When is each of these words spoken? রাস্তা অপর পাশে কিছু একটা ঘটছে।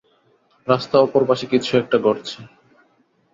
রাস্তা 0.67 0.95
অপর 0.99 1.21
পাশে 1.25 1.45
কিছু 1.45 1.71
একটা 1.77 1.97
ঘটছে। 1.97 2.39